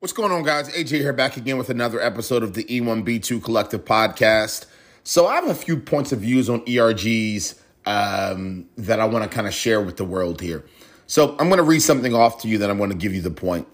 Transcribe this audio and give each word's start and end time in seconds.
What's 0.00 0.12
going 0.12 0.30
on, 0.30 0.44
guys? 0.44 0.68
AJ 0.68 1.00
here 1.00 1.12
back 1.12 1.36
again 1.36 1.58
with 1.58 1.70
another 1.70 2.00
episode 2.00 2.44
of 2.44 2.54
the 2.54 2.62
E1B2 2.62 3.42
Collective 3.42 3.84
Podcast. 3.84 4.66
So, 5.02 5.26
I 5.26 5.34
have 5.34 5.48
a 5.48 5.54
few 5.56 5.76
points 5.76 6.12
of 6.12 6.20
views 6.20 6.48
on 6.48 6.60
ERGs 6.60 7.60
um, 7.84 8.68
that 8.76 9.00
I 9.00 9.06
want 9.06 9.28
to 9.28 9.28
kind 9.28 9.48
of 9.48 9.52
share 9.52 9.80
with 9.80 9.96
the 9.96 10.04
world 10.04 10.40
here. 10.40 10.64
So, 11.08 11.32
I'm 11.40 11.48
going 11.48 11.56
to 11.56 11.64
read 11.64 11.82
something 11.82 12.14
off 12.14 12.42
to 12.42 12.48
you, 12.48 12.58
then 12.58 12.70
I'm 12.70 12.78
going 12.78 12.90
to 12.90 12.96
give 12.96 13.12
you 13.12 13.20
the 13.20 13.32
point. 13.32 13.66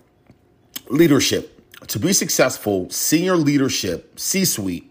Leadership. 0.89 1.61
To 1.89 1.99
be 1.99 2.15
successful, 2.15 2.89
senior 2.89 3.37
leadership, 3.37 4.19
C-suite, 4.19 4.91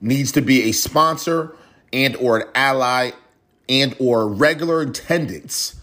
needs 0.00 0.32
to 0.32 0.40
be 0.40 0.70
a 0.70 0.72
sponsor 0.72 1.54
and 1.92 2.16
or 2.16 2.38
an 2.38 2.48
ally 2.54 3.10
and 3.68 3.94
or 3.98 4.26
regular 4.26 4.80
attendance 4.80 5.78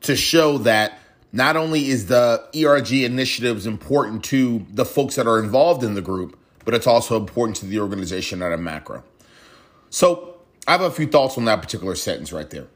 to 0.00 0.16
show 0.16 0.58
that 0.58 0.98
not 1.36 1.54
only 1.54 1.88
is 1.88 2.06
the 2.06 2.42
ERG 2.56 2.92
initiatives 2.92 3.66
important 3.66 4.24
to 4.24 4.64
the 4.70 4.86
folks 4.86 5.16
that 5.16 5.26
are 5.26 5.38
involved 5.38 5.84
in 5.84 5.94
the 5.94 6.00
group, 6.00 6.38
but 6.64 6.72
it's 6.72 6.86
also 6.86 7.16
important 7.16 7.56
to 7.56 7.66
the 7.66 7.78
organization 7.78 8.42
at 8.42 8.52
a 8.52 8.56
macro. 8.56 9.04
So 9.90 10.36
I 10.66 10.72
have 10.72 10.80
a 10.80 10.90
few 10.90 11.06
thoughts 11.06 11.36
on 11.36 11.44
that 11.44 11.60
particular 11.60 11.94
sentence 11.94 12.32
right 12.32 12.48
there. 12.48 12.66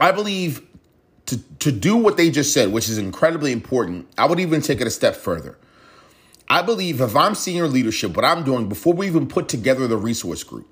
I 0.00 0.10
believe 0.10 0.66
to, 1.26 1.38
to 1.60 1.70
do 1.70 1.96
what 1.96 2.16
they 2.16 2.28
just 2.28 2.52
said, 2.52 2.72
which 2.72 2.88
is 2.88 2.98
incredibly 2.98 3.52
important, 3.52 4.08
I 4.18 4.26
would 4.26 4.40
even 4.40 4.60
take 4.60 4.80
it 4.80 4.86
a 4.88 4.90
step 4.90 5.14
further. 5.14 5.56
I 6.48 6.62
believe 6.62 7.00
if 7.00 7.14
I'm 7.14 7.36
senior 7.36 7.68
leadership, 7.68 8.16
what 8.16 8.24
I'm 8.24 8.42
doing 8.42 8.68
before 8.68 8.94
we 8.94 9.06
even 9.06 9.28
put 9.28 9.48
together 9.48 9.86
the 9.86 9.96
resource 9.96 10.42
group, 10.42 10.66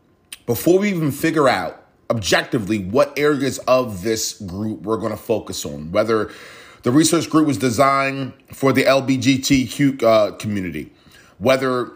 before 0.46 0.80
we 0.80 0.90
even 0.90 1.12
figure 1.12 1.48
out 1.48 1.84
objectively 2.10 2.80
what 2.80 3.16
areas 3.16 3.58
of 3.68 4.02
this 4.02 4.40
group 4.40 4.82
we're 4.82 4.96
going 4.96 5.12
to 5.12 5.16
focus 5.16 5.64
on, 5.64 5.92
whether 5.92 6.32
the 6.82 6.92
research 6.92 7.28
group 7.28 7.46
was 7.46 7.58
designed 7.58 8.32
for 8.52 8.72
the 8.72 8.84
LBGTQ 8.84 10.02
uh, 10.02 10.32
community, 10.32 10.92
whether 11.38 11.92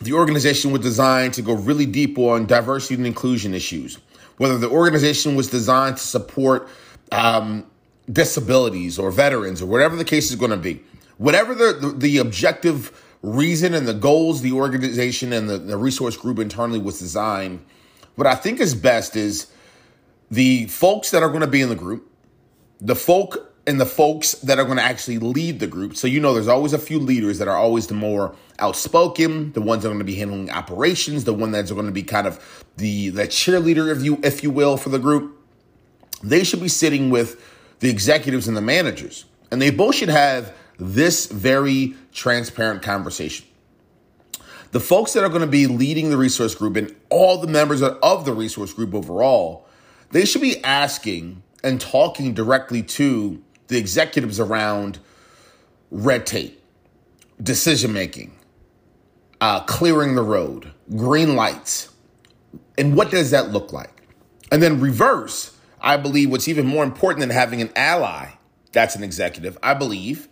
the 0.00 0.12
organization 0.12 0.72
was 0.72 0.80
designed 0.82 1.34
to 1.34 1.42
go 1.42 1.54
really 1.54 1.86
deep 1.86 2.18
on 2.18 2.46
diversity 2.46 2.94
and 2.94 3.06
inclusion 3.06 3.54
issues, 3.54 3.98
whether 4.36 4.58
the 4.58 4.68
organization 4.68 5.34
was 5.34 5.48
designed 5.48 5.96
to 5.96 6.02
support 6.02 6.68
um, 7.10 7.66
disabilities 8.10 8.98
or 8.98 9.10
veterans 9.10 9.62
or 9.62 9.66
whatever 9.66 9.96
the 9.96 10.04
case 10.04 10.30
is 10.30 10.36
going 10.36 10.50
to 10.50 10.56
be. 10.56 10.82
Whatever 11.18 11.54
the, 11.54 11.72
the, 11.74 11.88
the, 11.92 12.18
objective 12.18 12.90
reason 13.22 13.74
and 13.74 13.86
the 13.86 13.94
goals 13.94 14.42
the 14.42 14.52
organization 14.52 15.32
and 15.32 15.48
the, 15.48 15.58
the 15.58 15.76
resource 15.76 16.16
group 16.16 16.38
internally 16.38 16.80
was 16.80 16.98
designed, 16.98 17.64
what 18.16 18.26
I 18.26 18.34
think 18.34 18.60
is 18.60 18.74
best 18.74 19.14
is 19.14 19.46
the 20.30 20.66
folks 20.66 21.10
that 21.10 21.22
are 21.22 21.28
going 21.28 21.42
to 21.42 21.46
be 21.46 21.60
in 21.60 21.68
the 21.68 21.76
group, 21.76 22.10
the 22.80 22.96
folk 22.96 23.51
and 23.66 23.80
the 23.80 23.86
folks 23.86 24.32
that 24.36 24.58
are 24.58 24.64
going 24.64 24.78
to 24.78 24.82
actually 24.82 25.18
lead 25.18 25.60
the 25.60 25.66
group. 25.66 25.96
So 25.96 26.06
you 26.06 26.20
know 26.20 26.34
there's 26.34 26.48
always 26.48 26.72
a 26.72 26.78
few 26.78 26.98
leaders 26.98 27.38
that 27.38 27.48
are 27.48 27.56
always 27.56 27.86
the 27.86 27.94
more 27.94 28.34
outspoken, 28.58 29.52
the 29.52 29.62
ones 29.62 29.82
that 29.82 29.88
are 29.88 29.92
going 29.92 30.00
to 30.00 30.04
be 30.04 30.16
handling 30.16 30.50
operations, 30.50 31.24
the 31.24 31.34
one 31.34 31.52
that's 31.52 31.70
going 31.70 31.86
to 31.86 31.92
be 31.92 32.02
kind 32.02 32.26
of 32.26 32.64
the 32.76 33.10
the 33.10 33.22
cheerleader 33.22 33.94
if 33.94 34.02
you 34.02 34.18
if 34.22 34.42
you 34.42 34.50
will 34.50 34.76
for 34.76 34.88
the 34.88 34.98
group. 34.98 35.38
They 36.22 36.44
should 36.44 36.60
be 36.60 36.68
sitting 36.68 37.10
with 37.10 37.40
the 37.80 37.90
executives 37.90 38.46
and 38.46 38.56
the 38.56 38.62
managers. 38.62 39.24
And 39.50 39.60
they 39.60 39.70
both 39.70 39.96
should 39.96 40.08
have 40.08 40.54
this 40.78 41.26
very 41.26 41.94
transparent 42.12 42.82
conversation. 42.82 43.46
The 44.70 44.80
folks 44.80 45.12
that 45.12 45.22
are 45.22 45.28
going 45.28 45.42
to 45.42 45.46
be 45.46 45.66
leading 45.66 46.10
the 46.10 46.16
resource 46.16 46.54
group 46.54 46.76
and 46.76 46.94
all 47.10 47.38
the 47.38 47.46
members 47.46 47.82
of 47.82 48.24
the 48.24 48.32
resource 48.32 48.72
group 48.72 48.94
overall, 48.94 49.66
they 50.12 50.24
should 50.24 50.40
be 50.40 50.62
asking 50.64 51.42
and 51.62 51.80
talking 51.80 52.32
directly 52.32 52.82
to 52.82 53.42
the 53.72 53.78
executives 53.78 54.38
around 54.38 54.98
red 55.90 56.26
tape, 56.26 56.62
decision 57.42 57.92
making, 57.92 58.32
uh, 59.40 59.60
clearing 59.64 60.14
the 60.14 60.22
road, 60.22 60.72
green 60.96 61.34
lights. 61.34 61.88
And 62.78 62.96
what 62.96 63.10
does 63.10 63.30
that 63.32 63.50
look 63.50 63.72
like? 63.72 64.06
And 64.50 64.62
then 64.62 64.80
reverse, 64.80 65.56
I 65.80 65.96
believe 65.96 66.30
what's 66.30 66.48
even 66.48 66.66
more 66.66 66.84
important 66.84 67.20
than 67.20 67.30
having 67.30 67.60
an 67.60 67.70
ally 67.74 68.32
that's 68.72 68.96
an 68.96 69.02
executive, 69.02 69.58
I 69.62 69.74
believe 69.74 70.28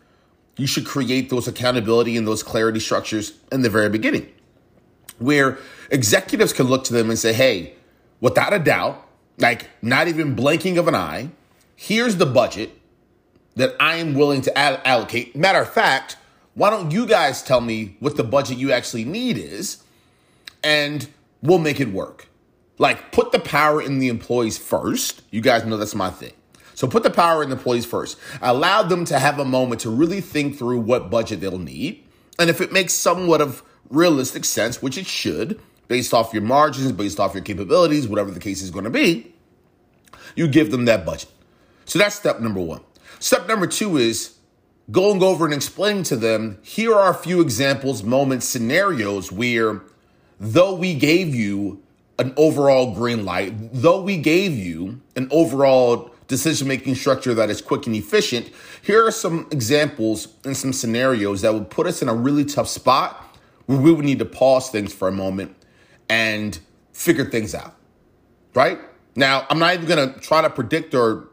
you 0.57 0.67
should 0.67 0.87
create 0.87 1.31
those 1.31 1.47
accountability 1.47 2.17
and 2.17 2.27
those 2.27 2.43
clarity 2.43 2.81
structures 2.81 3.34
in 3.53 3.62
the 3.62 3.71
very 3.71 3.89
beginning 3.89 4.31
where 5.19 5.59
executives 5.91 6.53
can 6.53 6.67
look 6.67 6.84
to 6.84 6.93
them 6.93 7.11
and 7.11 7.19
say, 7.19 7.33
hey, 7.33 7.75
without 8.21 8.53
a 8.53 8.59
doubt, 8.59 9.07
like 9.39 9.69
not 9.83 10.09
even 10.09 10.34
blinking 10.34 10.78
of 10.78 10.89
an 10.89 10.95
eye, 10.95 11.31
here's 11.77 12.17
the 12.17 12.27
budget 12.27 12.71
that 13.56 13.75
I 13.81 13.97
am 13.97 14.15
willing 14.15 14.43
to 14.43 14.59
allocate. 14.59 15.37
Matter 15.37 15.61
of 15.61 15.72
fact, 15.72 16.16
why 16.55 16.71
don't 16.71 16.91
you 16.91 17.06
guys 17.06 17.43
tell 17.43 17.61
me 17.61 17.97
what 18.00 18.16
the 18.16 18.25
budget 18.25 18.59
you 18.59 18.72
actually 18.72 19.05
need 19.05 19.38
is 19.38 19.83
and 20.62 21.09
we'll 21.43 21.59
make 21.59 21.81
it 21.81 21.93
work. 21.93 22.28
Like, 22.78 23.12
put 23.12 23.33
the 23.33 23.39
power 23.39 23.81
in 23.83 23.99
the 23.99 24.09
employees 24.09 24.56
first. 24.56 25.22
You 25.31 25.41
guys 25.41 25.65
know 25.65 25.77
that's 25.77 25.94
my 25.94 26.10
thing. 26.10 26.33
So, 26.75 26.89
put 26.89 27.03
the 27.03 27.10
power 27.10 27.43
in 27.43 27.50
the 27.50 27.56
employees 27.56 27.84
first. 27.84 28.19
Allow 28.41 28.84
them 28.84 29.05
to 29.06 29.19
have 29.19 29.39
a 29.39 29.44
moment 29.44 29.83
to 29.83 29.91
really 29.91 30.22
think 30.22 30.56
through 30.56 30.81
what 30.81 31.10
budget 31.10 31.41
they'll 31.41 31.59
need. 31.59 32.03
And 32.39 32.49
if 32.49 32.62
it 32.62 32.72
makes 32.72 32.94
somewhat 32.94 33.43
of 33.43 33.62
realistic 33.91 34.47
sense, 34.47 34.81
which 34.81 34.97
it 34.97 35.06
should, 35.06 35.60
based 35.89 36.15
off 36.15 36.33
your 36.33 36.43
margins, 36.43 36.91
based 36.93 37.21
off 37.21 37.34
your 37.34 37.43
capabilities, 37.43 38.09
whatever 38.09 38.31
the 38.31 38.41
case 38.41 38.62
is 38.62 38.71
going 38.71 38.84
to 38.84 38.91
be, 38.91 39.34
you 40.34 40.49
give 40.49 40.71
them 40.71 40.87
that 40.87 41.05
budget. 41.05 41.31
So, 41.84 41.99
that's 41.99 42.15
step 42.15 42.41
number 42.41 42.60
one. 42.60 42.81
Step 43.23 43.47
number 43.47 43.67
two 43.67 43.99
is 43.99 44.39
going 44.91 45.23
over 45.23 45.45
and 45.45 45.53
explaining 45.53 46.03
to 46.05 46.17
them 46.17 46.59
here 46.63 46.95
are 46.95 47.11
a 47.11 47.15
few 47.15 47.43
examples, 47.43 48.03
moments, 48.03 48.47
scenarios 48.47 49.31
where 49.31 49.83
though 50.41 50.75
we 50.75 50.95
gave 50.95 51.35
you 51.35 51.83
an 52.19 52.33
overall 52.39 52.95
green 52.95 53.27
light, 53.27 53.53
though 53.75 54.01
we 54.01 54.17
gave 54.17 54.53
you 54.53 55.03
an 55.17 55.29
overall 55.31 56.11
decision 56.29 56.67
making 56.67 56.95
structure 56.95 57.35
that 57.35 57.51
is 57.51 57.61
quick 57.61 57.87
and 57.87 57.95
efficient, 57.95 58.51
here 58.81 59.07
are 59.07 59.11
some 59.11 59.47
examples 59.51 60.29
and 60.45 60.57
some 60.57 60.73
scenarios 60.73 61.43
that 61.43 61.53
would 61.53 61.69
put 61.69 61.87
us 61.87 62.01
in 62.01 62.09
a 62.09 62.15
really 62.15 62.45
tough 62.47 62.69
spot 62.69 63.37
where 63.67 63.79
we 63.79 63.93
would 63.93 64.05
need 64.07 64.19
to 64.19 64.25
pause 64.25 64.71
things 64.71 64.95
for 64.95 65.09
a 65.09 65.13
moment 65.13 65.55
and 66.09 66.59
figure 66.95 67.27
things 67.27 67.55
out. 67.55 67.77
Right? 68.55 68.79
Now, 69.15 69.47
I'm 69.51 69.59
not 69.59 69.75
even 69.75 69.89
to 69.89 70.19
try 70.21 70.41
to 70.41 70.49
predict 70.49 70.95
or 70.95 71.30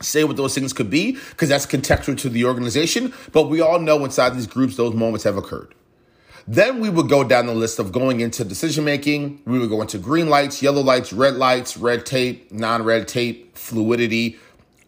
say 0.00 0.24
what 0.24 0.36
those 0.36 0.54
things 0.54 0.72
could 0.72 0.90
be 0.90 1.12
because 1.30 1.48
that's 1.48 1.66
contextual 1.66 2.16
to 2.18 2.28
the 2.28 2.44
organization. 2.44 3.12
But 3.32 3.48
we 3.48 3.60
all 3.60 3.78
know 3.78 4.04
inside 4.04 4.34
these 4.34 4.46
groups, 4.46 4.76
those 4.76 4.94
moments 4.94 5.24
have 5.24 5.36
occurred. 5.36 5.74
Then 6.46 6.80
we 6.80 6.88
would 6.88 7.10
go 7.10 7.24
down 7.24 7.44
the 7.46 7.54
list 7.54 7.78
of 7.78 7.92
going 7.92 8.20
into 8.20 8.42
decision 8.42 8.84
making. 8.84 9.42
We 9.44 9.58
would 9.58 9.68
go 9.68 9.82
into 9.82 9.98
green 9.98 10.30
lights, 10.30 10.62
yellow 10.62 10.80
lights, 10.80 11.12
red 11.12 11.34
lights, 11.34 11.76
red 11.76 12.06
tape, 12.06 12.50
non 12.50 12.82
red 12.84 13.06
tape, 13.06 13.54
fluidity. 13.56 14.38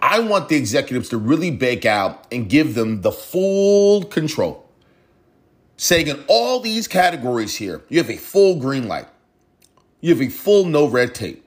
I 0.00 0.20
want 0.20 0.48
the 0.48 0.56
executives 0.56 1.10
to 1.10 1.18
really 1.18 1.50
bake 1.50 1.84
out 1.84 2.26
and 2.32 2.48
give 2.48 2.74
them 2.74 3.02
the 3.02 3.12
full 3.12 4.04
control. 4.04 4.66
Saying 5.76 6.08
in 6.08 6.24
all 6.28 6.60
these 6.60 6.88
categories 6.88 7.56
here, 7.56 7.82
you 7.90 7.98
have 7.98 8.10
a 8.10 8.16
full 8.16 8.58
green 8.58 8.88
light, 8.88 9.08
you 10.00 10.10
have 10.10 10.22
a 10.22 10.30
full 10.30 10.64
no 10.64 10.88
red 10.88 11.14
tape, 11.14 11.44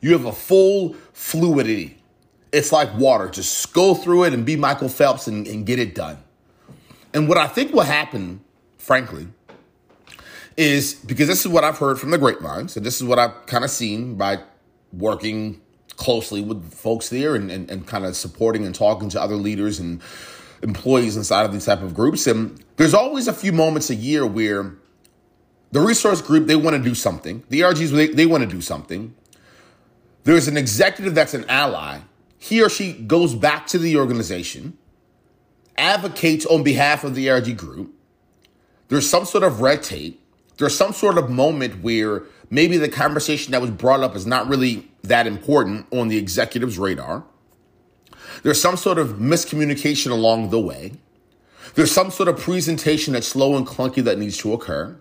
you 0.00 0.12
have 0.12 0.24
a 0.24 0.32
full 0.32 0.94
fluidity, 1.12 1.98
it's 2.52 2.72
like 2.72 2.94
water. 2.96 3.28
Just 3.28 3.72
go 3.72 3.94
through 3.94 4.24
it 4.24 4.32
and 4.32 4.44
be 4.44 4.56
Michael 4.56 4.88
Phelps 4.88 5.26
and, 5.26 5.46
and 5.46 5.66
get 5.66 5.78
it 5.78 5.94
done. 5.94 6.18
And 7.12 7.28
what 7.28 7.38
I 7.38 7.46
think 7.46 7.72
will 7.72 7.82
happen, 7.82 8.40
frankly, 8.76 9.28
is 10.56 10.94
because 10.94 11.28
this 11.28 11.40
is 11.40 11.48
what 11.48 11.64
I've 11.64 11.78
heard 11.78 11.98
from 11.98 12.10
the 12.10 12.18
grapevine. 12.18 12.68
and 12.74 12.84
this 12.84 12.96
is 12.96 13.04
what 13.04 13.18
I've 13.18 13.46
kind 13.46 13.64
of 13.64 13.70
seen 13.70 14.16
by 14.16 14.38
working 14.92 15.60
closely 15.96 16.40
with 16.40 16.72
folks 16.72 17.08
there 17.08 17.34
and, 17.34 17.50
and, 17.50 17.70
and 17.70 17.86
kind 17.86 18.04
of 18.04 18.16
supporting 18.16 18.64
and 18.64 18.74
talking 18.74 19.08
to 19.10 19.20
other 19.20 19.34
leaders 19.34 19.78
and 19.78 20.00
employees 20.62 21.16
inside 21.16 21.44
of 21.44 21.52
these 21.52 21.66
type 21.66 21.82
of 21.82 21.94
groups. 21.94 22.26
And 22.26 22.62
there's 22.76 22.94
always 22.94 23.28
a 23.28 23.32
few 23.32 23.52
moments 23.52 23.90
a 23.90 23.94
year 23.94 24.26
where 24.26 24.74
the 25.70 25.80
resource 25.80 26.22
group, 26.22 26.46
they 26.46 26.56
want 26.56 26.76
to 26.76 26.82
do 26.82 26.94
something. 26.94 27.42
The 27.48 27.60
ERGs, 27.60 27.90
they, 27.90 28.08
they 28.08 28.26
want 28.26 28.42
to 28.42 28.48
do 28.48 28.60
something. 28.60 29.14
There's 30.24 30.48
an 30.48 30.56
executive 30.56 31.14
that's 31.14 31.34
an 31.34 31.44
ally 31.48 32.00
he 32.38 32.62
or 32.62 32.68
she 32.68 32.92
goes 32.92 33.34
back 33.34 33.66
to 33.68 33.78
the 33.78 33.96
organization, 33.96 34.78
advocates 35.76 36.46
on 36.46 36.62
behalf 36.62 37.04
of 37.04 37.14
the 37.14 37.28
ERG 37.28 37.56
group. 37.56 37.92
There's 38.88 39.08
some 39.08 39.24
sort 39.24 39.44
of 39.44 39.60
red 39.60 39.82
tape. 39.82 40.20
There's 40.56 40.76
some 40.76 40.92
sort 40.92 41.18
of 41.18 41.30
moment 41.30 41.82
where 41.82 42.24
maybe 42.50 42.78
the 42.78 42.88
conversation 42.88 43.52
that 43.52 43.60
was 43.60 43.70
brought 43.70 44.00
up 44.00 44.16
is 44.16 44.26
not 44.26 44.48
really 44.48 44.88
that 45.02 45.26
important 45.26 45.86
on 45.92 46.08
the 46.08 46.16
executive's 46.16 46.78
radar. 46.78 47.24
There's 48.42 48.60
some 48.60 48.76
sort 48.76 48.98
of 48.98 49.14
miscommunication 49.14 50.10
along 50.10 50.50
the 50.50 50.60
way. 50.60 50.92
There's 51.74 51.92
some 51.92 52.10
sort 52.10 52.28
of 52.28 52.38
presentation 52.38 53.12
that's 53.12 53.28
slow 53.28 53.56
and 53.56 53.66
clunky 53.66 54.02
that 54.04 54.18
needs 54.18 54.38
to 54.38 54.52
occur. 54.52 54.96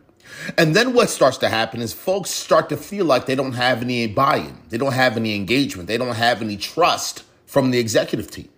And 0.57 0.75
then 0.75 0.94
what 0.94 1.10
starts 1.10 1.38
to 1.38 1.50
happen 1.50 1.81
is 1.81 1.94
folks 1.94 2.30
start 2.30 2.69
to 2.69 2.78
feel 2.78 3.06
like 3.06 3.25
they 3.25 3.36
don't 3.36 3.54
have 3.54 3.81
any 3.81 4.06
buy 4.07 4.38
in, 4.38 4.57
they 4.69 4.78
don't 4.78 4.94
have 4.94 5.18
any 5.18 5.36
engagement, 5.36 5.88
they 5.88 5.98
don't 5.98 6.16
have 6.16 6.42
any 6.42 6.57
trust 6.57 7.24
from 7.47 7.71
the 7.71 7.79
executive 7.79 8.29
team. 8.29 8.49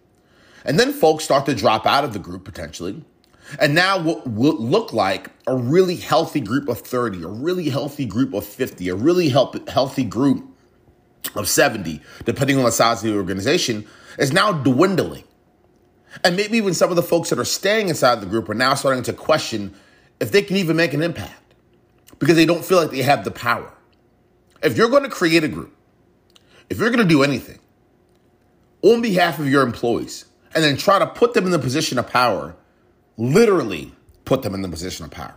And 0.65 0.77
then 0.77 0.91
folks 0.91 1.23
start 1.23 1.45
to 1.45 1.55
drop 1.55 1.85
out 1.85 2.03
of 2.03 2.11
the 2.11 2.19
group 2.19 2.43
potentially. 2.43 3.01
And 3.59 3.73
now 3.73 3.99
what 4.01 4.27
will 4.27 4.57
look 4.57 4.91
like 4.91 5.31
a 5.47 5.55
really 5.55 5.95
healthy 5.95 6.41
group 6.41 6.67
of 6.67 6.81
30, 6.81 7.23
a 7.23 7.27
really 7.27 7.69
healthy 7.69 8.05
group 8.05 8.33
of 8.33 8.45
50, 8.45 8.89
a 8.89 8.95
really 8.95 9.29
help, 9.29 9.69
healthy 9.69 10.03
group 10.03 10.45
of 11.35 11.47
70, 11.47 12.01
depending 12.25 12.57
on 12.57 12.65
the 12.65 12.71
size 12.71 13.03
of 13.03 13.11
the 13.11 13.17
organization, 13.17 13.87
is 14.17 14.33
now 14.33 14.51
dwindling. 14.51 15.23
And 16.23 16.35
maybe 16.35 16.57
even 16.57 16.73
some 16.73 16.89
of 16.89 16.95
the 16.95 17.03
folks 17.03 17.29
that 17.29 17.39
are 17.39 17.45
staying 17.45 17.89
inside 17.89 18.19
the 18.19 18.25
group 18.25 18.49
are 18.49 18.55
now 18.55 18.73
starting 18.73 19.03
to 19.03 19.13
question 19.13 19.73
if 20.19 20.31
they 20.31 20.41
can 20.41 20.57
even 20.57 20.75
make 20.75 20.93
an 20.93 21.01
impact 21.01 21.55
because 22.17 22.35
they 22.35 22.45
don't 22.45 22.65
feel 22.65 22.79
like 22.79 22.91
they 22.91 23.01
have 23.01 23.23
the 23.23 23.31
power. 23.31 23.71
If 24.61 24.75
you're 24.75 24.89
going 24.89 25.03
to 25.03 25.09
create 25.09 25.43
a 25.43 25.47
group, 25.47 25.73
if 26.69 26.79
you're 26.79 26.89
going 26.89 27.07
to 27.07 27.13
do 27.13 27.23
anything 27.23 27.59
on 28.81 29.01
behalf 29.01 29.39
of 29.39 29.47
your 29.47 29.63
employees 29.63 30.25
and 30.53 30.63
then 30.63 30.77
try 30.77 30.99
to 30.99 31.07
put 31.07 31.33
them 31.33 31.45
in 31.45 31.51
the 31.51 31.59
position 31.59 31.99
of 31.99 32.07
power, 32.07 32.55
literally 33.17 33.91
put 34.25 34.41
them 34.41 34.53
in 34.53 34.61
the 34.61 34.69
position 34.69 35.05
of 35.05 35.11
power. 35.11 35.35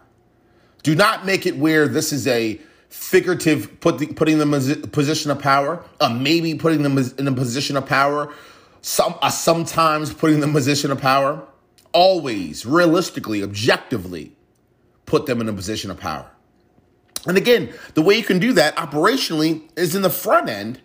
Do 0.82 0.94
not 0.94 1.24
make 1.24 1.46
it 1.46 1.56
where 1.56 1.86
this 1.88 2.12
is 2.12 2.26
a 2.26 2.60
figurative 2.88 3.80
put 3.80 3.98
the, 3.98 4.06
putting 4.06 4.38
them 4.38 4.52
in 4.52 4.70
a 4.70 4.86
position 4.86 5.30
of 5.30 5.38
power, 5.38 5.84
a 6.00 6.10
maybe 6.10 6.54
putting 6.54 6.82
them 6.82 6.98
in 6.98 7.26
a 7.26 7.32
position 7.32 7.76
of 7.76 7.86
power, 7.86 8.32
some 8.82 9.14
a 9.22 9.30
sometimes 9.30 10.12
putting 10.12 10.40
them 10.40 10.50
in 10.50 10.56
a 10.56 10.58
position 10.58 10.90
of 10.90 11.00
power. 11.00 11.46
Always, 11.92 12.64
realistically, 12.64 13.42
objectively, 13.42 14.32
put 15.06 15.26
them 15.26 15.40
in 15.40 15.48
a 15.48 15.52
position 15.52 15.90
of 15.90 15.98
power. 15.98 16.30
And 17.26 17.36
again, 17.36 17.72
the 17.94 18.02
way 18.02 18.16
you 18.16 18.24
can 18.24 18.38
do 18.38 18.52
that 18.54 18.76
operationally 18.76 19.62
is 19.76 19.94
in 19.94 20.02
the 20.02 20.10
front 20.10 20.48
end, 20.48 20.80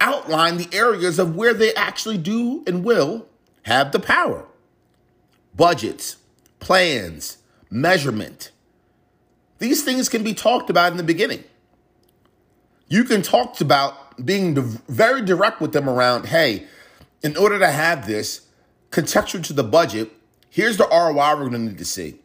outline 0.00 0.56
the 0.56 0.68
areas 0.72 1.18
of 1.18 1.36
where 1.36 1.54
they 1.54 1.74
actually 1.74 2.18
do 2.18 2.64
and 2.66 2.84
will 2.84 3.26
have 3.62 3.92
the 3.92 4.00
power. 4.00 4.46
Budgets, 5.54 6.16
plans, 6.58 7.38
measurement. 7.70 8.50
These 9.58 9.82
things 9.82 10.08
can 10.08 10.24
be 10.24 10.34
talked 10.34 10.70
about 10.70 10.92
in 10.92 10.96
the 10.96 11.04
beginning. 11.04 11.44
You 12.88 13.04
can 13.04 13.22
talk 13.22 13.60
about 13.60 14.24
being 14.24 14.54
very 14.88 15.22
direct 15.22 15.60
with 15.60 15.72
them 15.72 15.88
around, 15.88 16.26
hey, 16.26 16.66
in 17.22 17.36
order 17.36 17.58
to 17.58 17.70
have 17.70 18.06
this 18.06 18.46
contextual 18.90 19.44
to 19.44 19.52
the 19.52 19.62
budget, 19.62 20.10
here's 20.48 20.76
the 20.76 20.88
ROI 20.90 21.14
we're 21.14 21.48
going 21.48 21.52
to 21.52 21.58
need 21.58 21.78
to 21.78 21.84
see. 21.84 22.18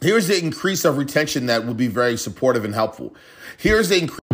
Here's 0.00 0.28
the 0.28 0.38
increase 0.38 0.84
of 0.84 0.98
retention 0.98 1.46
that 1.46 1.64
would 1.64 1.76
be 1.76 1.86
very 1.86 2.16
supportive 2.16 2.64
and 2.64 2.74
helpful. 2.74 3.14
Here's 3.58 3.88
the 3.88 3.98
increase. 3.98 4.25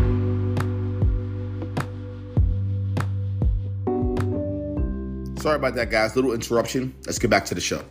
Sorry 5.43 5.57
about 5.57 5.75
that, 5.75 5.91
guys. 5.91 6.15
Little 6.15 6.35
interruption. 6.35 6.95
Let's 7.05 7.19
get 7.19 7.29
back 7.29 7.47
to 7.47 7.55
the 7.57 7.61
show. 7.61 7.85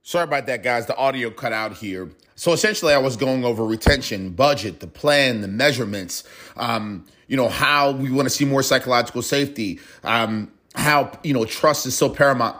Sorry 0.00 0.24
about 0.24 0.46
that, 0.46 0.62
guys. 0.62 0.86
The 0.86 0.96
audio 0.96 1.28
cut 1.28 1.52
out 1.52 1.74
here. 1.74 2.08
So 2.34 2.54
essentially, 2.54 2.94
I 2.94 2.98
was 2.98 3.18
going 3.18 3.44
over 3.44 3.62
retention, 3.62 4.30
budget, 4.30 4.80
the 4.80 4.86
plan, 4.86 5.42
the 5.42 5.48
measurements, 5.48 6.24
um, 6.56 7.04
you 7.26 7.36
know, 7.36 7.50
how 7.50 7.90
we 7.90 8.10
want 8.10 8.24
to 8.24 8.30
see 8.30 8.46
more 8.46 8.62
psychological 8.62 9.20
safety, 9.20 9.80
um, 10.02 10.50
how, 10.74 11.12
you 11.22 11.34
know, 11.34 11.44
trust 11.44 11.84
is 11.84 11.94
so 11.94 12.08
paramount 12.08 12.56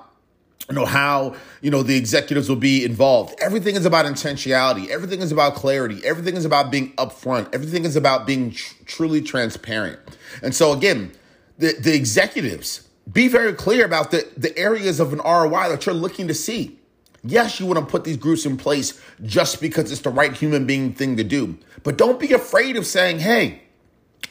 you 0.69 0.75
know 0.75 0.85
how 0.85 1.35
you 1.63 1.71
know 1.71 1.83
the 1.83 1.97
executives 1.97 2.49
will 2.49 2.57
be 2.57 2.85
involved. 2.85 3.35
Everything 3.41 3.75
is 3.75 3.87
about 3.87 4.05
intentionality. 4.05 4.89
Everything 4.89 5.21
is 5.21 5.33
about 5.33 5.55
clarity. 5.55 6.05
Everything 6.05 6.37
is 6.37 6.45
about 6.45 6.71
being 6.71 6.93
upfront. 6.97 7.55
Everything 7.55 7.85
is 7.85 7.97
about 7.97 8.27
being 8.27 8.51
tr- 8.51 8.75
truly 8.85 9.23
transparent. 9.23 9.99
And 10.43 10.55
so 10.55 10.73
again 10.73 11.13
the, 11.59 11.73
the 11.73 11.95
executives 11.95 12.87
be 13.11 13.27
very 13.27 13.55
clear 13.55 13.85
about 13.85 14.11
the, 14.11 14.29
the 14.37 14.57
areas 14.59 15.01
of 15.01 15.13
an 15.13 15.21
roi 15.21 15.69
that 15.69 15.87
you're 15.87 15.95
looking 15.95 16.29
to 16.29 16.35
see. 16.35 16.79
Yes 17.25 17.59
you 17.59 17.67
want 17.67 17.79
to 17.79 17.87
put 17.87 18.05
these 18.05 18.19
groups 18.19 18.45
in 18.45 18.59
place 18.59 19.01
just 19.25 19.61
because 19.61 19.91
it's 19.91 20.03
the 20.03 20.11
right 20.11 20.35
human 20.35 20.67
being 20.67 20.93
thing 20.93 21.17
to 21.17 21.25
do. 21.25 21.59
But 21.83 21.97
don't 21.97 22.21
be 22.21 22.33
afraid 22.35 22.77
of 22.77 22.87
saying 22.87 23.21
hey 23.21 23.63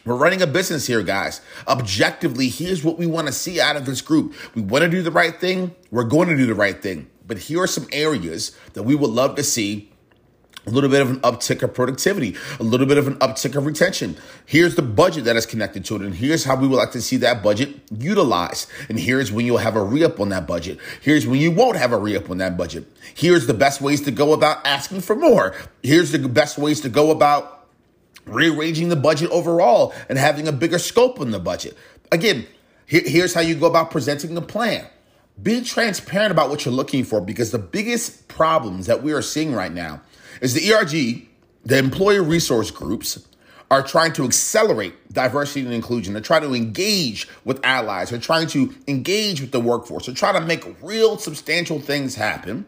we're 0.07 0.15
running 0.15 0.41
a 0.41 0.47
business 0.47 0.87
here, 0.87 1.03
guys. 1.03 1.41
Objectively, 1.67 2.49
here's 2.49 2.83
what 2.83 2.97
we 2.97 3.05
want 3.05 3.27
to 3.27 3.33
see 3.33 3.59
out 3.59 3.75
of 3.75 3.85
this 3.85 4.01
group. 4.01 4.33
We 4.55 4.61
want 4.61 4.83
to 4.83 4.89
do 4.89 5.01
the 5.01 5.11
right 5.11 5.39
thing. 5.39 5.75
We're 5.91 6.03
going 6.03 6.29
to 6.29 6.37
do 6.37 6.45
the 6.45 6.55
right 6.55 6.81
thing. 6.81 7.09
But 7.25 7.39
here 7.39 7.61
are 7.61 7.67
some 7.67 7.87
areas 7.91 8.57
that 8.73 8.83
we 8.83 8.95
would 8.95 9.09
love 9.09 9.35
to 9.35 9.43
see 9.43 9.91
a 10.67 10.69
little 10.69 10.89
bit 10.89 11.01
of 11.01 11.09
an 11.09 11.19
uptick 11.21 11.63
of 11.63 11.73
productivity, 11.73 12.35
a 12.59 12.63
little 12.63 12.85
bit 12.85 12.97
of 12.97 13.07
an 13.07 13.15
uptick 13.15 13.55
of 13.55 13.65
retention. 13.65 14.17
Here's 14.45 14.75
the 14.75 14.81
budget 14.81 15.23
that 15.23 15.37
is 15.37 15.45
connected 15.45 15.85
to 15.85 15.95
it, 15.95 16.01
and 16.01 16.13
here's 16.13 16.43
how 16.43 16.57
we 16.57 16.67
would 16.67 16.75
like 16.75 16.91
to 16.91 17.01
see 17.01 17.17
that 17.17 17.41
budget 17.41 17.69
utilized. 17.97 18.69
And 18.89 18.99
here's 18.99 19.31
when 19.31 19.45
you'll 19.45 19.57
have 19.57 19.77
a 19.77 19.83
re 19.83 20.03
up 20.03 20.19
on 20.19 20.29
that 20.29 20.45
budget. 20.45 20.79
Here's 21.01 21.25
when 21.25 21.39
you 21.39 21.51
won't 21.51 21.77
have 21.77 21.93
a 21.93 21.97
re 21.97 22.15
up 22.17 22.29
on 22.29 22.37
that 22.39 22.57
budget. 22.57 22.85
Here's 23.15 23.47
the 23.47 23.53
best 23.53 23.81
ways 23.81 24.01
to 24.01 24.11
go 24.11 24.33
about 24.33 24.65
asking 24.67 25.01
for 25.01 25.15
more. 25.15 25.55
Here's 25.83 26.11
the 26.11 26.19
best 26.19 26.57
ways 26.57 26.81
to 26.81 26.89
go 26.89 27.11
about 27.11 27.56
rearranging 28.27 28.89
the 28.89 28.95
budget 28.95 29.29
overall 29.31 29.93
and 30.09 30.17
having 30.17 30.47
a 30.47 30.51
bigger 30.51 30.79
scope 30.79 31.19
in 31.19 31.31
the 31.31 31.39
budget. 31.39 31.77
Again, 32.11 32.47
here, 32.85 33.03
here's 33.05 33.33
how 33.33 33.41
you 33.41 33.55
go 33.55 33.67
about 33.67 33.91
presenting 33.91 34.35
the 34.35 34.41
plan. 34.41 34.85
Be 35.41 35.61
transparent 35.61 36.31
about 36.31 36.49
what 36.49 36.65
you're 36.65 36.73
looking 36.73 37.03
for 37.03 37.21
because 37.21 37.51
the 37.51 37.59
biggest 37.59 38.27
problems 38.27 38.87
that 38.87 39.03
we 39.03 39.13
are 39.13 39.21
seeing 39.21 39.53
right 39.53 39.71
now 39.71 40.01
is 40.41 40.53
the 40.53 40.73
ERG, 40.73 41.27
the 41.63 41.77
employee 41.77 42.19
resource 42.19 42.71
groups, 42.71 43.27
are 43.69 43.83
trying 43.83 44.13
to 44.13 44.23
accelerate 44.23 44.93
diversity 45.11 45.61
and 45.61 45.73
inclusion. 45.73 46.13
They're 46.13 46.21
trying 46.21 46.43
to 46.43 46.55
engage 46.55 47.27
with 47.43 47.59
allies. 47.65 48.09
They're 48.09 48.19
trying 48.19 48.47
to 48.47 48.73
engage 48.87 49.41
with 49.41 49.51
the 49.51 49.59
workforce. 49.59 50.05
They're 50.05 50.15
trying 50.15 50.35
to 50.35 50.41
make 50.41 50.63
real 50.81 51.17
substantial 51.17 51.79
things 51.79 52.15
happen. 52.15 52.65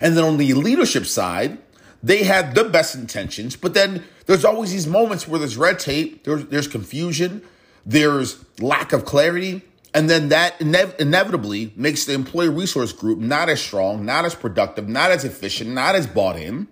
And 0.00 0.16
then 0.16 0.24
on 0.24 0.38
the 0.38 0.54
leadership 0.54 1.06
side, 1.06 1.58
they 2.04 2.22
had 2.22 2.54
the 2.54 2.64
best 2.64 2.94
intentions, 2.94 3.56
but 3.56 3.72
then 3.72 4.04
there's 4.26 4.44
always 4.44 4.70
these 4.70 4.86
moments 4.86 5.26
where 5.26 5.38
there's 5.38 5.56
red 5.56 5.78
tape, 5.78 6.24
there's, 6.24 6.44
there's 6.46 6.68
confusion, 6.68 7.40
there's 7.86 8.44
lack 8.60 8.92
of 8.92 9.06
clarity, 9.06 9.62
and 9.94 10.10
then 10.10 10.28
that 10.28 10.58
inev- 10.58 11.00
inevitably 11.00 11.72
makes 11.76 12.04
the 12.04 12.12
employee 12.12 12.50
resource 12.50 12.92
group 12.92 13.18
not 13.18 13.48
as 13.48 13.62
strong, 13.62 14.04
not 14.04 14.26
as 14.26 14.34
productive, 14.34 14.86
not 14.86 15.12
as 15.12 15.24
efficient, 15.24 15.70
not 15.70 15.94
as 15.94 16.06
bought 16.06 16.36
in. 16.36 16.68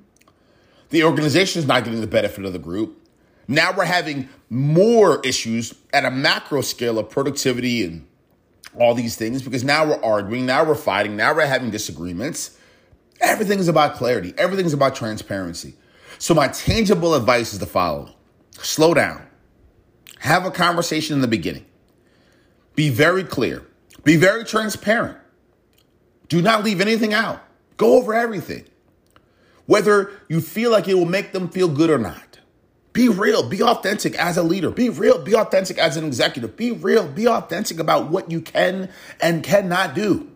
The 0.90 1.04
organization 1.04 1.60
is 1.60 1.66
not 1.66 1.84
getting 1.84 2.02
the 2.02 2.06
benefit 2.06 2.44
of 2.44 2.52
the 2.52 2.58
group. 2.58 2.98
Now 3.48 3.72
we're 3.74 3.86
having 3.86 4.28
more 4.50 5.18
issues 5.24 5.72
at 5.94 6.04
a 6.04 6.10
macro 6.10 6.60
scale 6.60 6.98
of 6.98 7.08
productivity 7.08 7.84
and 7.84 8.06
all 8.74 8.92
these 8.92 9.16
things 9.16 9.40
because 9.40 9.64
now 9.64 9.86
we're 9.86 10.02
arguing, 10.02 10.44
now 10.44 10.62
we're 10.62 10.74
fighting, 10.74 11.16
now 11.16 11.34
we're 11.34 11.46
having 11.46 11.70
disagreements. 11.70 12.58
Everything 13.22 13.60
is 13.60 13.68
about 13.68 13.94
clarity, 13.94 14.34
everything 14.36 14.66
is 14.66 14.74
about 14.74 14.96
transparency. 14.96 15.74
So, 16.18 16.34
my 16.34 16.48
tangible 16.48 17.14
advice 17.14 17.52
is 17.52 17.60
the 17.60 17.66
following 17.66 18.12
slow 18.58 18.94
down, 18.94 19.26
have 20.18 20.44
a 20.44 20.50
conversation 20.50 21.14
in 21.14 21.22
the 21.22 21.28
beginning, 21.28 21.64
be 22.74 22.90
very 22.90 23.24
clear, 23.24 23.64
be 24.04 24.16
very 24.16 24.44
transparent. 24.44 25.18
Do 26.28 26.42
not 26.42 26.64
leave 26.64 26.80
anything 26.80 27.14
out, 27.14 27.40
go 27.76 27.96
over 27.96 28.12
everything. 28.14 28.64
Whether 29.66 30.10
you 30.28 30.40
feel 30.40 30.70
like 30.72 30.88
it 30.88 30.94
will 30.94 31.06
make 31.06 31.32
them 31.32 31.48
feel 31.48 31.68
good 31.68 31.90
or 31.90 31.98
not. 31.98 32.40
Be 32.92 33.08
real, 33.08 33.48
be 33.48 33.62
authentic 33.62 34.14
as 34.16 34.36
a 34.36 34.42
leader. 34.42 34.70
Be 34.70 34.88
real, 34.90 35.22
be 35.22 35.34
authentic 35.34 35.78
as 35.78 35.96
an 35.96 36.04
executive. 36.04 36.56
Be 36.56 36.72
real, 36.72 37.08
be 37.08 37.26
authentic 37.26 37.78
about 37.78 38.10
what 38.10 38.30
you 38.30 38.40
can 38.40 38.90
and 39.20 39.42
cannot 39.42 39.94
do. 39.94 40.31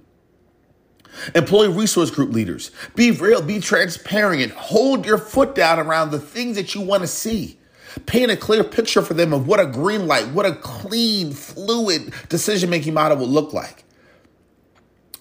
Employee 1.35 1.69
resource 1.69 2.11
group 2.11 2.33
leaders, 2.33 2.71
be 2.95 3.11
real, 3.11 3.43
be 3.43 3.61
transparent, 3.61 4.53
hold 4.53 5.07
your 5.07 5.19
foot 5.19 5.55
down 5.55 5.79
around 5.79 6.11
the 6.11 6.21
things 6.21 6.57
that 6.57 6.75
you 6.75 6.81
want 6.81 7.03
to 7.03 7.07
see. 7.07 7.59
Paint 8.05 8.31
a 8.31 8.37
clear 8.37 8.63
picture 8.63 9.01
for 9.01 9.15
them 9.15 9.33
of 9.33 9.47
what 9.49 9.59
a 9.59 9.67
green 9.67 10.07
light, 10.07 10.29
what 10.29 10.45
a 10.45 10.55
clean, 10.55 11.33
fluid 11.33 12.13
decision 12.29 12.69
making 12.69 12.93
model 12.93 13.17
will 13.17 13.29
look 13.29 13.55
like. 13.55 13.86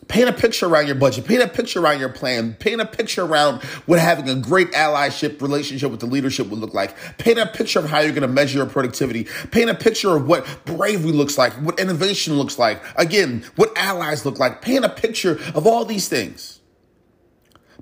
Paint 0.08 0.30
a 0.30 0.34
picture 0.34 0.68
around 0.68 0.86
your 0.86 0.96
budget. 0.96 1.26
Paint 1.26 1.42
a 1.42 1.48
picture 1.48 1.82
around 1.82 2.00
your 2.00 2.10
plan. 2.10 2.54
Paint 2.54 2.80
a 2.80 2.86
picture 2.86 3.24
around 3.24 3.64
what 3.86 4.00
having 4.00 4.30
a 4.30 4.36
great 4.36 4.72
allyship 4.72 5.42
relationship 5.42 5.90
with 5.90 6.00
the 6.00 6.06
leadership 6.06 6.48
would 6.48 6.60
look 6.60 6.74
like. 6.74 6.96
Paint 7.18 7.40
a 7.40 7.48
picture 7.48 7.80
of 7.80 7.86
how 7.86 8.00
you're 8.00 8.12
going 8.12 8.22
to 8.22 8.28
measure 8.28 8.60
your 8.60 8.68
productivity. 8.68 9.24
Paint 9.52 9.70
a 9.70 9.76
picture 9.76 10.16
of 10.16 10.28
what 10.28 10.46
bravery 10.66 11.12
looks 11.12 11.38
like, 11.38 11.54
what 11.54 11.80
innovation 11.80 12.38
looks 12.38 12.60
like. 12.60 12.84
Again, 12.98 13.44
what 13.56 13.76
allies 13.76 14.26
look 14.26 14.38
like. 14.38 14.62
Paint 14.62 14.86
a 14.86 14.90
picture 14.90 15.40
of 15.56 15.66
all 15.66 15.86
these 15.86 16.08
things. 16.08 16.62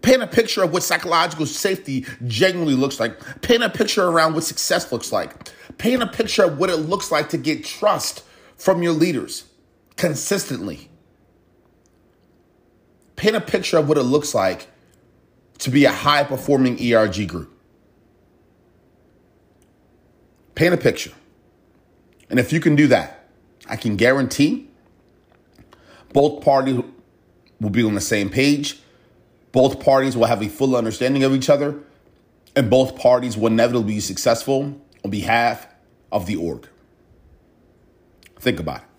Paint 0.02 0.22
a 0.22 0.28
picture 0.28 0.64
of 0.64 0.72
what 0.72 0.84
psychological 0.84 1.46
safety 1.46 2.06
genuinely 2.26 2.76
looks 2.76 3.00
like. 3.00 3.42
Paint 3.42 3.64
a 3.64 3.70
picture 3.70 4.06
around 4.06 4.34
what 4.34 4.44
success 4.44 4.92
looks 4.92 5.12
like. 5.12 5.52
Paint 5.78 6.02
a 6.02 6.08
picture 6.08 6.46
of 6.46 6.58
what 6.58 6.70
it 6.70 6.78
looks 6.78 7.12
like 7.12 7.30
to 7.30 7.38
get 7.38 7.66
trust 7.66 8.24
from 8.58 8.82
your 8.82 8.94
leaders 8.94 9.46
consistently 9.98 10.90
paint 13.16 13.36
a 13.36 13.42
picture 13.42 13.78
of 13.78 13.88
what 13.88 13.98
it 13.98 14.04
looks 14.04 14.34
like 14.34 14.68
to 15.60 15.70
be 15.70 15.86
a 15.86 15.92
high 15.92 16.24
performing 16.24 16.78
ERG 16.80 17.28
group. 17.28 17.52
Paint 20.56 20.74
a 20.74 20.78
picture. 20.78 21.12
And 22.30 22.40
if 22.40 22.52
you 22.52 22.60
can 22.60 22.76
do 22.76 22.88
that, 22.88 23.30
I 23.68 23.76
can 23.76 23.96
guarantee 23.96 24.70
Both 26.14 26.44
parties 26.46 26.80
will 27.60 27.70
be 27.72 27.84
on 27.84 27.96
the 27.96 28.02
same 28.02 28.30
page. 28.30 28.80
Both 29.52 29.84
parties 29.84 30.16
will 30.16 30.26
have 30.26 30.42
a 30.42 30.48
full 30.48 30.76
understanding 30.76 31.24
of 31.24 31.34
each 31.34 31.50
other, 31.50 31.80
and 32.56 32.70
both 32.70 32.96
parties 32.96 33.36
will 33.36 33.48
inevitably 33.48 33.96
be 33.96 34.00
successful 34.00 34.80
on 35.04 35.12
behalf 35.12 35.68
of 36.12 36.28
the 36.28 36.36
org. 36.36 36.70
Think 38.40 38.60
about 38.60 38.82
it. 38.82 38.93